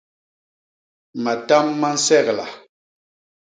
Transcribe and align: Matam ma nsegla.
Matam 1.23 1.67
ma 1.79 1.89
nsegla. 1.95 2.45